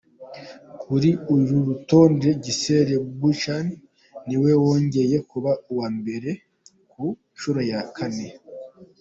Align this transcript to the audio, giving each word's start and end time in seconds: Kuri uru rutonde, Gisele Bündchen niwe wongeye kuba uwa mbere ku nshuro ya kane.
Kuri 0.81 1.09
uru 1.33 1.57
rutonde, 1.67 2.29
Gisele 2.43 2.95
Bündchen 3.17 3.67
niwe 4.27 4.51
wongeye 4.63 5.17
kuba 5.29 5.51
uwa 5.71 5.87
mbere 5.99 6.29
ku 6.91 7.03
nshuro 7.33 7.59
ya 7.71 7.79
kane. 7.95 8.27